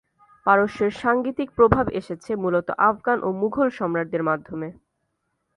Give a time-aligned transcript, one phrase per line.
[0.45, 4.69] পারস্যের সাঙ্গীতিক প্রভাব এসেছে মূলতঃ আফগান ও মুঘল সম্রাটদের মাধ্যমে।